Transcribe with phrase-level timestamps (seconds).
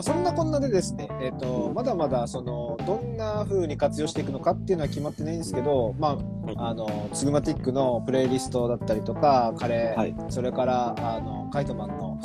[0.00, 6.18] まあ、そんなこんなでですね、えっ、と、まだまだ、その、どんな風に活用していくのかっていうのは決まってないんですけど、ま
[6.56, 10.14] あ、あの、ツグマティックのプレイリストだったりとか、カレー、はい。
[10.30, 12.18] それから、あの、カイトマンの、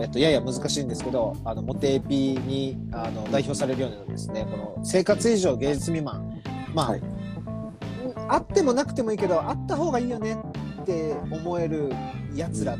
[0.00, 6.42] えっと、やや難しいんですけど、あの、モテエピに、あの、代表されるようなですね、この、生活以上芸術未満。
[6.74, 7.02] まあ、はい。
[8.26, 10.36] あってもなくてもいいけど、あった方がいいよね
[10.82, 11.92] って思える
[12.34, 12.76] 奴ら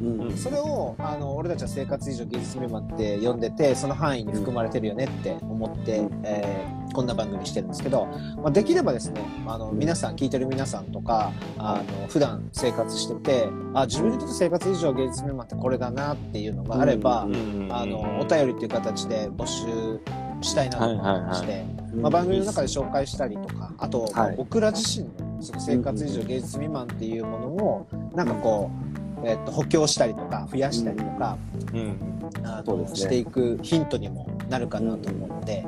[0.00, 0.36] うん。
[0.36, 6.20] それをあの俺たちは生活以上芸術未満って呼んでてその範囲に含まれてるよねって思って、うん。
[6.24, 20.00] えーこんな番組してるんですけど、まあ、できればですねあの皆さん聞いてる皆さんとかあの普段生活しててあ自分にとって生活以上芸術未満ってこれだなっていうのがあれば、うんあのお便りっていう形で募集
[20.40, 21.64] したいなと思いまして、
[21.94, 22.02] うん。
[22.02, 24.36] まあ、番組の中で紹介したりとかあと、はい。
[24.36, 28.93] 僕ら自身のその生活以上芸術未満っていうものをなんかこう、
[29.26, 31.36] えっと補強したりとか増やしたりとか、
[31.72, 31.98] うん。
[32.44, 32.62] あ
[32.94, 35.64] していくヒントにもなるかなと思うので、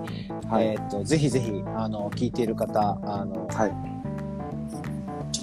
[0.49, 0.67] はい。
[0.69, 3.96] えっとぜひぜひあの聞いている方あの、はい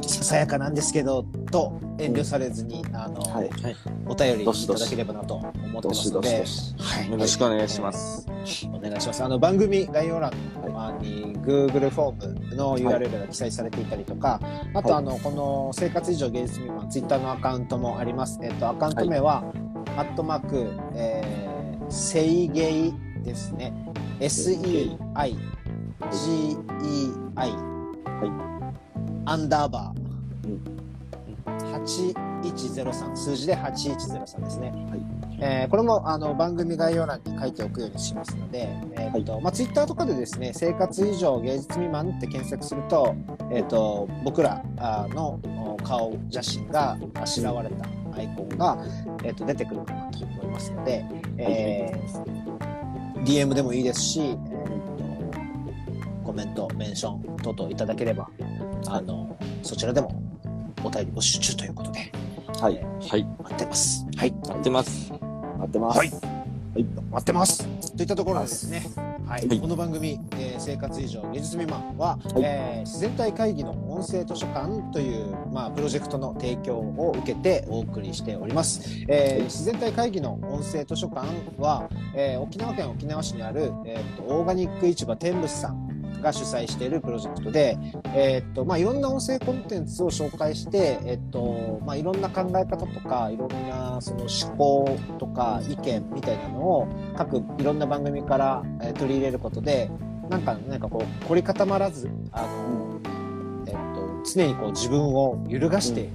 [0.07, 3.49] ささやかなんですけどと遠慮されずに、あのはい。
[4.05, 7.11] お便りいただければなと思ってますのでどしはい。
[7.11, 8.25] よろしくお願いします。
[8.73, 9.23] お願いします。
[9.23, 10.31] あの番組概要欄
[11.01, 14.39] に Google フォームの URL が記載されていたりとか、
[14.73, 14.97] あとはい。
[14.99, 18.39] あのこの生活以上芸術未満 Twitter のアカウントもあります。
[18.41, 19.43] えっとアカウント名は、
[19.97, 23.73] アットマーク、えー、セイゲイですね。
[24.19, 25.35] S E I
[26.11, 27.73] G E I
[29.25, 30.03] アンダーバー
[32.43, 34.73] 8103数字で8103ですね。
[35.39, 43.15] えーこれもあの番組概要欄に書いておくようにしますので、えーっとまあ、ツイッターとかでですね生活以上芸術未満って検索すると,、
[43.51, 47.85] えーっと僕らあのお顔写真があしらわれた
[48.15, 48.77] アイコンが、
[49.23, 51.05] えーっと出てくるかなと思いますので、
[51.37, 54.37] えー DM でもいいですし、えーっ
[54.97, 58.29] とコメントメンション等々いただければ
[58.87, 60.21] あのそちらでも
[60.83, 62.11] お便り募集中ということで。
[62.59, 62.75] はい。
[63.09, 63.23] はい。
[63.41, 64.05] 待ってます。
[64.15, 64.33] はい。
[64.47, 65.11] やってます。
[65.11, 65.21] 待
[65.65, 65.97] ってます。
[65.97, 66.11] はい。
[66.11, 66.83] はい。
[66.83, 67.67] 待ってます。
[67.95, 68.69] といったところでです。
[68.69, 68.83] ね、
[69.27, 69.47] はい。
[69.47, 69.59] はい。
[69.59, 72.41] この番組、えー生活以上芸術未満は、い。
[72.43, 81.27] えー自然体会議の音声図書館という、まあ、プロジェクトの提供を受けてお送りしております、えー自然体会議の音声図書館
[81.57, 85.82] は、えー沖縄県沖縄市にある、えーとオーガニック市場天仏さん
[86.23, 87.77] が主催しているプロジェクトで、
[88.15, 99.89] えーっとまあ、いろんな音声コンテンツを紹介して、えーっとまあ、いろんな考え方とかいろんなその思考とか意見みたいなのを各いろんな番組から、えー取り入れることで
[100.29, 102.99] なんかなんかこう凝り固まらずあの、
[103.67, 106.09] えーっと常にこう自分を揺るがして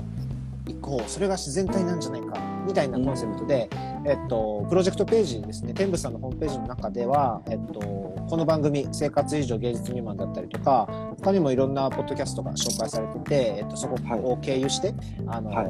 [0.68, 2.38] いこう、それが自然体なんじゃないか。
[2.66, 3.68] みたいなコンセプトで、
[4.04, 10.88] えっと、プロジェクトページですね、天部さんのホームページの中では、えっと、この番組、生活以上芸術未満だったりとか、
[11.18, 14.94] 他にもいろんなポッドキャストが紹介されてて、えっと、そこを経由して、
[15.26, 15.66] あの、はい。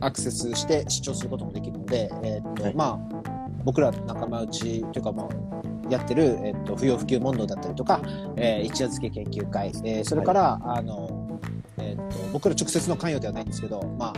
[0.00, 2.74] アクセスして視聴することもできるので、えっと、はい。
[2.74, 5.28] まあ、僕ら仲間内というか、まあ、
[5.90, 8.00] やってる、えっと、不要不急問答だったりとか、
[8.36, 11.40] えー一夜漬け研究会、えーそれから、あの、
[11.78, 14.12] えっと、僕ら直接の関与ではないんですけど、まあ、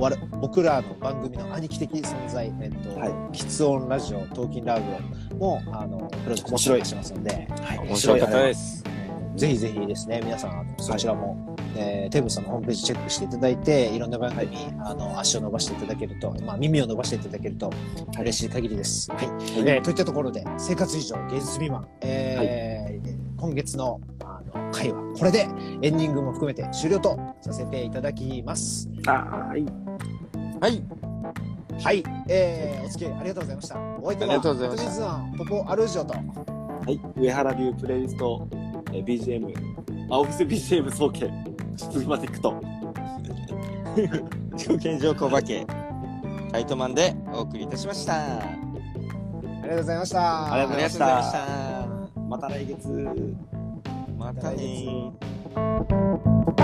[0.00, 3.36] 我々僕らの番組の兄貴的存在、えっと、はい。
[3.36, 4.86] キツ音ラジオ、トーキンラジ
[5.32, 7.78] オも、あの、プロジェクト面白いしますので、はい。
[7.80, 8.82] 面白かったです。
[9.36, 17.70] ぜひぜひですね、皆さん、あのそちらも、えーテーブさんのホームページチェックしていただいて、いろんな番組に、あの足を伸ばしていただけると、まあ、耳を伸ばしていただけると
[18.18, 19.10] 嬉しい限りです。
[19.12, 19.26] はい。
[19.58, 25.48] えーといったところで、生活以上芸術未満、えー今月のあの回はこれで
[25.80, 28.86] エンディングも含めて終了とさせていただきます。
[29.06, 29.89] はい
[30.60, 30.82] はい。
[31.82, 33.78] はい、えーお付き合いありがとうございました。
[34.02, 36.20] お相手は、ありがとうございましたトニズアンポポアルージョと、は
[36.90, 38.48] い上原流プレイリスト
[38.92, 39.54] えー BGM
[40.10, 41.30] あオフィス BGM 総計
[41.76, 42.60] スグマティックと
[44.56, 45.66] 条件上小化け。
[46.52, 48.14] カイトマンでお送りいたしました。
[48.14, 48.42] ああ
[49.62, 50.52] りがとうございました。
[50.52, 52.20] ありがとうございましたました。
[52.28, 52.88] また来月
[54.18, 56.59] またねー。